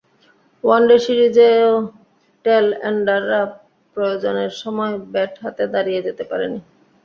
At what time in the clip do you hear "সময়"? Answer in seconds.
4.61-4.93